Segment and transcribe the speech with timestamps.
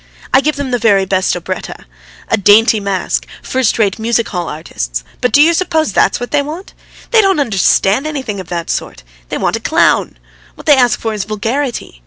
[0.33, 1.85] I give them the very best operetta,
[2.27, 5.03] a dainty masque, first rate music hall artists.
[5.21, 6.73] But do you suppose that's what they want!
[7.11, 9.03] They don't understand anything of that sort.
[9.29, 10.17] They want a clown;
[10.55, 11.99] what they ask for is vulgarity.